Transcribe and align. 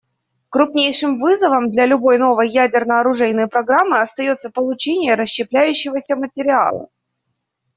Крупнейшим 0.49 1.19
вызовом 1.19 1.69
для 1.69 1.85
любой 1.85 2.17
новой 2.17 2.49
ядерно-оружейной 2.49 3.45
программы 3.47 4.01
остается 4.01 4.49
получение 4.49 5.13
расщепляющегося 5.13 6.15
материала. 6.15 6.87